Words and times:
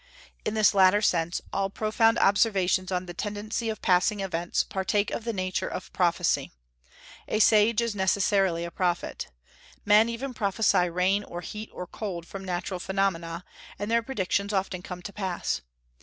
In 0.43 0.55
this 0.55 0.73
latter 0.73 1.03
sense, 1.03 1.41
all 1.53 1.69
profound 1.69 2.17
observations 2.17 2.91
on 2.91 3.05
the 3.05 3.13
tendency 3.13 3.69
of 3.69 3.83
passing 3.83 4.19
events 4.19 4.63
partake 4.63 5.11
of 5.11 5.25
the 5.25 5.31
nature 5.31 5.67
of 5.67 5.93
prophecy. 5.93 6.51
A 7.27 7.37
sage 7.37 7.83
is 7.83 7.93
necessarily 7.95 8.65
a 8.65 8.71
prophet. 8.71 9.27
Men 9.85 10.09
even 10.09 10.33
prophesy 10.33 10.89
rain 10.89 11.23
or 11.23 11.41
heat 11.41 11.69
or 11.71 11.85
cold 11.85 12.25
from 12.25 12.43
natural 12.43 12.79
phenomena, 12.79 13.45
and 13.77 13.91
their 13.91 14.01
predictions 14.01 14.51
often 14.51 14.81
come 14.81 15.03
to 15.03 15.13
pass. 15.13 15.61